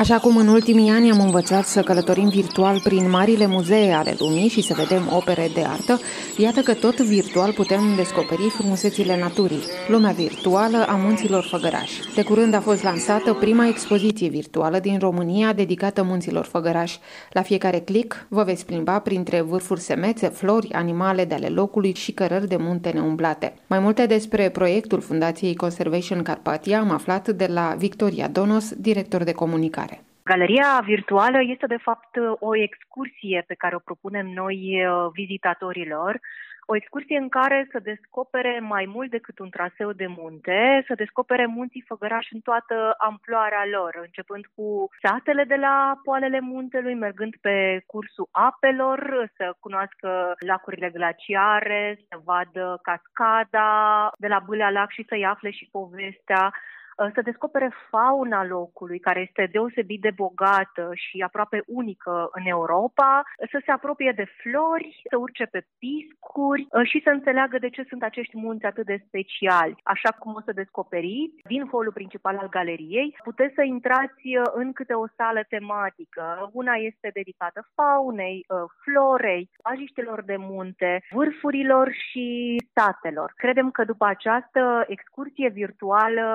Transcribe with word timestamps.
Așa 0.00 0.18
cum 0.18 0.36
în 0.36 0.48
ultimii 0.48 0.90
ani 0.90 1.10
am 1.10 1.20
învățat 1.20 1.64
să 1.64 1.82
călătorim 1.82 2.28
virtual 2.28 2.80
prin 2.82 3.10
marile 3.10 3.46
muzee 3.46 3.92
ale 3.92 4.14
lumii 4.18 4.48
și 4.48 4.62
să 4.62 4.74
vedem 4.76 5.02
opere 5.16 5.50
de 5.54 5.60
artă, 5.62 6.00
iată 6.36 6.60
că 6.60 6.74
tot 6.74 7.00
virtual 7.00 7.52
putem 7.52 7.80
descoperi 7.96 8.50
frumusețile 8.50 9.18
naturii, 9.18 9.62
lumea 9.88 10.10
virtuală 10.10 10.86
a 10.88 10.94
munților 10.94 11.44
Făgăraș. 11.50 11.90
De 12.14 12.22
curând 12.22 12.54
a 12.54 12.60
fost 12.60 12.82
lansată 12.82 13.32
prima 13.32 13.66
expoziție 13.66 14.28
virtuală 14.28 14.78
din 14.78 14.98
România 14.98 15.52
dedicată 15.52 16.02
munților 16.02 16.44
Făgăraș. 16.44 16.96
La 17.30 17.42
fiecare 17.42 17.78
click 17.78 18.26
vă 18.28 18.42
veți 18.42 18.66
plimba 18.66 18.98
printre 18.98 19.40
vârfuri 19.40 19.80
semețe, 19.80 20.28
flori, 20.28 20.72
animale 20.72 21.24
de 21.24 21.34
ale 21.34 21.48
locului 21.48 21.94
și 21.94 22.12
cărări 22.12 22.48
de 22.48 22.56
munte 22.56 22.90
neumblate. 22.94 23.54
Mai 23.66 23.78
multe 23.78 24.06
despre 24.06 24.48
proiectul 24.48 25.00
Fundației 25.00 25.54
Conservation 25.54 26.22
Carpatia 26.22 26.80
am 26.80 26.90
aflat 26.90 27.28
de 27.28 27.48
la 27.52 27.74
Victoria 27.78 28.28
Donos, 28.28 28.72
director 28.76 29.24
de 29.24 29.32
comunicare. 29.32 29.89
Galeria 30.32 30.80
virtuală 30.84 31.38
este 31.42 31.66
de 31.66 31.76
fapt 31.76 32.16
o 32.38 32.56
excursie 32.56 33.44
pe 33.46 33.54
care 33.54 33.74
o 33.74 33.86
propunem 33.88 34.26
noi 34.26 34.58
uh, 34.86 35.10
vizitatorilor, 35.12 36.20
o 36.66 36.76
excursie 36.76 37.18
în 37.18 37.28
care 37.28 37.68
să 37.70 37.78
descopere 37.78 38.60
mai 38.60 38.84
mult 38.94 39.10
decât 39.10 39.38
un 39.38 39.50
traseu 39.50 39.92
de 39.92 40.06
munte, 40.06 40.84
să 40.86 40.94
descopere 40.94 41.46
munții 41.46 41.84
Făgăraș 41.86 42.26
în 42.30 42.40
toată 42.40 42.94
amploarea 42.98 43.64
lor, 43.70 43.98
începând 44.02 44.44
cu 44.54 44.88
satele 45.02 45.44
de 45.44 45.54
la 45.54 46.00
poalele 46.04 46.40
muntelui, 46.40 46.94
mergând 46.94 47.34
pe 47.40 47.82
cursul 47.86 48.28
apelor, 48.30 49.30
să 49.36 49.54
cunoască 49.60 50.34
lacurile 50.46 50.90
glaciare, 50.90 51.98
să 52.08 52.20
vadă 52.24 52.78
cascada 52.82 53.70
de 54.18 54.26
la 54.26 54.38
Bâlea 54.46 54.70
Lac 54.70 54.90
și 54.90 55.06
să-i 55.08 55.24
afle 55.24 55.50
și 55.50 55.68
povestea 55.70 56.42
Uh, 56.52 56.79
să 57.14 57.20
descopere 57.22 57.70
fauna 57.90 58.44
locului, 58.44 58.98
care 58.98 59.20
este 59.20 59.48
deosebit 59.52 60.00
de 60.00 60.12
bogată 60.16 60.90
și 60.94 61.20
aproape 61.20 61.62
unică 61.66 62.28
în 62.32 62.44
Europa, 62.46 63.22
să 63.50 63.62
se 63.64 63.70
apropie 63.70 64.12
de 64.16 64.26
flori, 64.40 65.02
să 65.10 65.16
urce 65.16 65.44
pe 65.44 65.66
piscuri 65.78 66.66
uh, 66.70 66.88
și 66.90 67.00
să 67.04 67.10
înțeleagă 67.10 67.58
de 67.58 67.68
ce 67.68 67.82
sunt 67.88 68.02
acești 68.02 68.36
munți 68.36 68.64
atât 68.64 68.86
de 68.86 69.02
speciali. 69.06 69.80
Așa 69.82 70.10
cum 70.18 70.34
o 70.34 70.40
să 70.40 70.52
descoperiți 70.52 71.40
din 71.52 71.68
holul 71.68 71.92
principal 71.92 72.36
al 72.36 72.48
galeriei, 72.48 73.16
puteți 73.22 73.54
să 73.54 73.62
intrați 73.62 74.26
uh, 74.36 74.42
în 74.52 74.72
câte 74.72 74.92
o 74.92 75.06
sală 75.16 75.42
tematică. 75.48 76.50
Una 76.52 76.74
este 76.74 77.10
dedicată 77.12 77.68
faunei, 77.74 78.46
florei, 78.84 79.50
pajiștelor 79.62 80.22
de 80.22 80.36
munte, 80.38 81.02
vârfurilor 81.10 81.92
și 81.92 82.56
statelor. 82.70 83.32
Credem 83.36 83.70
că 83.70 83.84
după 83.84 84.04
această 84.06 84.84
excursie 84.86 85.48
virtuală, 85.48 86.26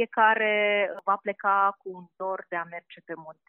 fiecare 0.00 0.52
va 1.04 1.18
pleca 1.22 1.76
cu 1.82 1.88
un 1.98 2.04
dor 2.16 2.46
de 2.48 2.56
a 2.56 2.64
merge 2.70 3.00
pe 3.04 3.14
munte. 3.24 3.48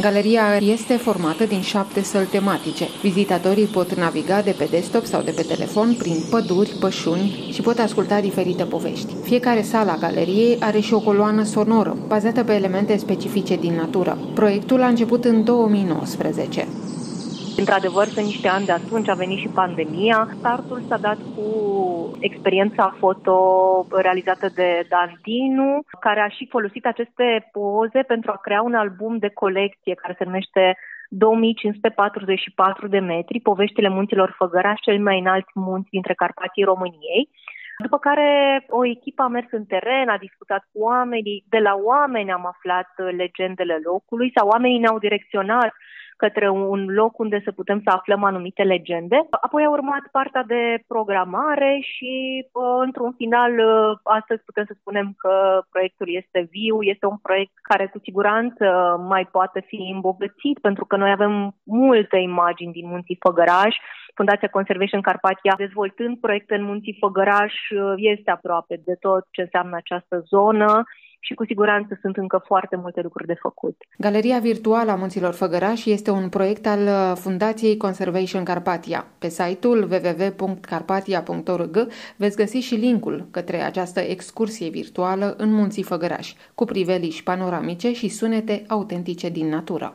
Galeria 0.00 0.56
este 0.56 0.96
formată 0.96 1.44
din 1.44 1.60
șapte 1.60 2.00
săli 2.00 2.26
tematice. 2.26 2.84
Vizitatorii 3.02 3.66
pot 3.66 3.94
naviga 3.94 4.42
de 4.42 4.54
pe 4.58 4.64
desktop 4.64 5.04
sau 5.04 5.22
de 5.22 5.32
pe 5.36 5.42
telefon 5.42 5.88
prin 6.02 6.18
păduri, 6.30 6.76
pășuni 6.80 7.50
și 7.52 7.62
pot 7.62 7.78
asculta 7.78 8.20
diferite 8.20 8.64
povești. 8.64 9.14
Fiecare 9.22 9.62
sală 9.62 9.90
a 9.90 10.02
galeriei 10.04 10.58
are 10.60 10.80
și 10.80 10.94
o 10.94 11.00
coloană 11.00 11.42
sonoră, 11.42 11.96
bazată 12.06 12.44
pe 12.44 12.52
elemente 12.52 12.96
specifice 12.96 13.56
din 13.56 13.74
natură. 13.74 14.18
Proiectul 14.34 14.82
a 14.82 14.86
început 14.86 15.24
în 15.24 15.44
2019. 15.44 16.66
Într-adevăr, 17.56 18.06
sunt 18.08 18.26
niște 18.26 18.48
ani 18.48 18.66
de 18.66 18.72
atunci, 18.72 19.08
a 19.08 19.14
venit 19.14 19.38
și 19.38 19.48
pandemia. 19.54 20.28
Startul 20.38 20.80
s-a 20.88 20.96
dat 20.96 21.16
cu 21.34 21.46
experiența 22.20 22.96
foto 22.98 23.38
realizată 23.90 24.48
de 24.54 24.86
Dan 24.88 25.18
Dinu, 25.22 25.80
care 26.00 26.20
a 26.20 26.28
și 26.28 26.48
folosit 26.50 26.86
aceste 26.86 27.48
poze 27.52 28.00
pentru 28.06 28.30
a 28.30 28.36
crea 28.36 28.62
un 28.62 28.74
album 28.74 29.18
de 29.18 29.28
colecție 29.28 29.94
care 29.94 30.14
se 30.18 30.24
numește 30.24 30.76
2544 31.08 32.88
de 32.88 32.98
metri, 32.98 33.40
poveștile 33.40 33.88
munților 33.88 34.34
Făgăraș, 34.38 34.80
cel 34.80 34.98
mai 34.98 35.18
înalți 35.18 35.50
munți 35.54 35.90
dintre 35.90 36.14
Carpații 36.14 36.64
României. 36.64 37.28
După 37.78 37.98
care 37.98 38.28
o 38.68 38.86
echipă 38.86 39.22
a 39.22 39.28
mers 39.28 39.46
în 39.50 39.64
teren, 39.64 40.08
a 40.08 40.18
discutat 40.18 40.62
cu 40.72 40.82
oamenii, 40.82 41.44
de 41.48 41.58
la 41.58 41.74
oameni 41.84 42.32
am 42.32 42.46
aflat 42.46 42.88
legendele 43.16 43.80
locului 43.84 44.32
sau 44.34 44.48
oamenii 44.48 44.78
ne-au 44.78 44.98
direcționat 44.98 45.72
către 46.16 46.48
un 46.48 46.86
loc 47.00 47.18
unde 47.18 47.40
să 47.44 47.52
putem 47.52 47.80
să 47.84 47.90
aflăm 47.90 48.24
anumite 48.24 48.62
legende. 48.62 49.26
Apoi 49.40 49.64
a 49.64 49.70
urmat 49.70 50.04
partea 50.12 50.42
de 50.42 50.82
programare 50.86 51.78
și, 51.80 52.44
într-un 52.84 53.12
final, 53.16 53.52
astăzi 54.02 54.42
putem 54.44 54.64
să 54.66 54.74
spunem 54.80 55.14
că 55.16 55.62
proiectul 55.70 56.08
este 56.14 56.48
viu, 56.50 56.82
este 56.82 57.06
un 57.06 57.16
proiect 57.16 57.52
care 57.62 57.86
cu 57.86 57.98
siguranță 58.02 58.64
mai 59.08 59.24
poate 59.26 59.60
fi 59.66 59.90
îmbogățit, 59.94 60.58
pentru 60.60 60.84
că 60.84 60.96
noi 60.96 61.10
avem 61.10 61.54
multe 61.64 62.16
imagini 62.16 62.72
din 62.72 62.88
Munții 62.88 63.18
Făgăraș, 63.20 63.76
Fundația 64.14 64.48
Conservation 64.48 65.00
Carpatia, 65.00 65.54
dezvoltând 65.56 66.20
proiecte 66.20 66.54
în 66.54 66.64
Munții 66.64 66.96
Făgăraș, 67.00 67.54
este 67.96 68.30
aproape 68.30 68.80
de 68.84 68.94
tot 69.00 69.24
ce 69.30 69.40
înseamnă 69.40 69.76
această 69.76 70.18
zonă 70.18 70.82
și 71.26 71.34
cu 71.34 71.44
siguranță 71.44 71.98
sunt 72.00 72.16
încă 72.16 72.42
foarte 72.46 72.76
multe 72.76 73.00
lucruri 73.00 73.26
de 73.26 73.34
făcut. 73.40 73.76
Galeria 73.98 74.38
virtuală 74.38 74.90
a 74.90 74.94
Munților 74.94 75.32
Făgăraș 75.32 75.84
este 75.84 76.10
un 76.10 76.28
proiect 76.28 76.66
al 76.66 76.80
uh, 76.80 77.12
Fundației 77.14 77.76
Conservation 77.76 78.44
Carpatia. 78.44 79.06
Pe 79.18 79.28
site-ul 79.28 79.88
www.carpatia.org 79.90 81.88
veți 82.16 82.36
găsi 82.36 82.56
și 82.56 82.74
linkul 82.74 83.26
către 83.30 83.62
această 83.62 84.00
excursie 84.00 84.68
virtuală 84.68 85.34
în 85.38 85.52
Munții 85.52 85.82
Făgăraș, 85.82 86.34
cu 86.54 86.64
priveliști 86.64 87.22
panoramice 87.22 87.92
și 87.92 88.08
sunete 88.08 88.64
autentice 88.68 89.28
din 89.28 89.48
natură. 89.48 89.94